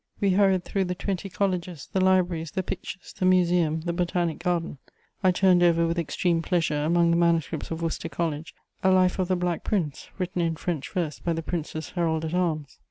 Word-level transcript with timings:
We 0.19 0.31
hurried 0.31 0.63
through 0.65 0.85
the 0.85 0.95
twenty 0.95 1.29
colleges, 1.29 1.87
the 1.93 2.01
libraries, 2.03 2.49
the 2.49 2.63
pictures, 2.63 3.13
the 3.19 3.23
museum, 3.27 3.81
the 3.81 3.93
botanic 3.93 4.39
garden. 4.39 4.79
I 5.23 5.29
turned 5.29 5.61
over 5.61 5.85
with 5.85 5.99
extreme 5.99 6.41
pleasure, 6.41 6.83
among 6.83 7.11
the 7.11 7.17
manuscripts 7.17 7.69
of 7.69 7.83
Worcester 7.83 8.09
College, 8.09 8.55
a 8.81 8.89
life 8.89 9.19
of 9.19 9.27
the 9.27 9.35
Black 9.35 9.63
Prince, 9.63 10.09
written 10.17 10.41
in 10.41 10.55
French 10.55 10.89
verse 10.89 11.19
by 11.19 11.33
the 11.33 11.43
Prince's 11.43 11.91
herald 11.91 12.25
at 12.25 12.33
arms. 12.33 12.79